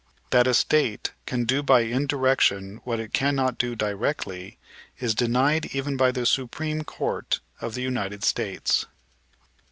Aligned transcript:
That 0.31 0.47
a 0.47 0.55
State 0.55 1.11
can 1.27 1.45
do 1.45 1.61
by 1.61 1.81
indirection 1.81 2.81
what 2.83 2.99
it 2.99 3.13
cannot 3.13 3.59
do 3.59 3.75
directly, 3.75 4.57
is 4.97 5.13
denied 5.13 5.67
even 5.75 5.95
by 5.95 6.11
the 6.11 6.25
Supreme 6.25 6.83
Court 6.83 7.39
of 7.61 7.75
the 7.75 7.83
United 7.83 8.23
States. 8.23 8.87